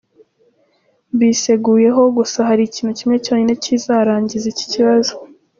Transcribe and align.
Mbiseguyeho, 1.15 2.01
gusa 2.17 2.39
hari 2.49 2.61
ikintu 2.65 2.91
kimwe 2.99 3.17
cyonyine 3.25 3.53
kizarangiza 3.63 4.45
iki 4.53 4.65
kibazo.” 4.73 5.13